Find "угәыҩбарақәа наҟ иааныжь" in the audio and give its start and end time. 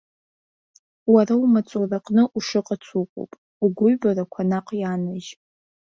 3.63-5.29